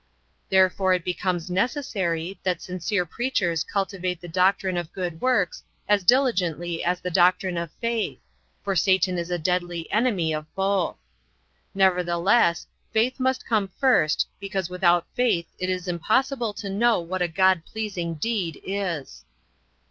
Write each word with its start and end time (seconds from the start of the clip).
Therefore 0.49 0.95
it 0.95 1.03
becomes 1.03 1.51
necessary 1.51 2.39
that 2.41 2.59
sincere 2.59 3.05
preachers 3.05 3.63
cultivate 3.63 4.19
the 4.19 4.27
doctrine 4.27 4.75
of 4.75 4.91
good 4.93 5.21
works 5.21 5.61
as 5.87 6.03
diligently 6.03 6.83
as 6.83 6.99
the 6.99 7.11
doctrine 7.11 7.55
of 7.55 7.69
faith, 7.73 8.17
for 8.63 8.75
Satan 8.75 9.19
is 9.19 9.29
a 9.29 9.37
deadly 9.37 9.87
enemy 9.91 10.33
of 10.33 10.47
both. 10.55 10.97
Nevertheless 11.75 12.65
faith 12.91 13.19
must 13.19 13.45
come 13.45 13.67
first 13.79 14.27
because 14.39 14.71
without 14.71 15.05
faith 15.13 15.45
it 15.59 15.69
is 15.69 15.87
impossible 15.87 16.53
to 16.53 16.67
know 16.67 16.99
what 16.99 17.21
a 17.21 17.27
God 17.27 17.61
pleasing 17.63 18.15
deed 18.15 18.59
is. 18.65 19.23